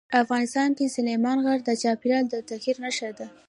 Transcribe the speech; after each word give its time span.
افغانستان 0.23 0.69
کې 0.77 0.93
سلیمان 0.95 1.37
غر 1.45 1.59
د 1.65 1.69
چاپېریال 1.81 2.25
د 2.29 2.35
تغیر 2.49 2.75
نښه 2.83 3.09
ده. 3.17 3.27